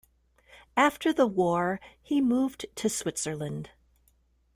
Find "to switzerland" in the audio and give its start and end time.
2.73-3.69